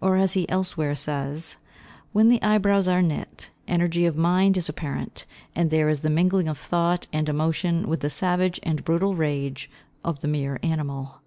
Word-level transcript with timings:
Or, 0.00 0.16
as 0.16 0.32
he 0.32 0.48
elsewhere 0.48 0.96
says, 0.96 1.54
"when 2.12 2.30
the 2.30 2.42
eyebrows 2.42 2.88
are 2.88 3.00
knit, 3.00 3.50
energy 3.68 4.06
of 4.06 4.16
mind 4.16 4.56
is 4.56 4.68
apparent, 4.68 5.24
and 5.54 5.70
there 5.70 5.88
is 5.88 6.00
the 6.00 6.10
mingling 6.10 6.48
of 6.48 6.58
thought 6.58 7.06
and 7.12 7.28
emotion 7.28 7.86
with 7.88 8.00
the 8.00 8.10
savage 8.10 8.58
and 8.64 8.84
brutal 8.84 9.14
rage 9.14 9.70
of 10.04 10.18
the 10.18 10.26
mere 10.26 10.58
animal." 10.64 11.20